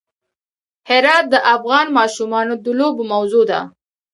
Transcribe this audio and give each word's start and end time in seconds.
هرات 0.89 1.25
د 1.33 1.35
افغان 1.55 1.87
ماشومانو 1.97 2.53
د 2.63 2.65
لوبو 2.79 3.03
موضوع 3.13 3.43
ده. 3.51 3.61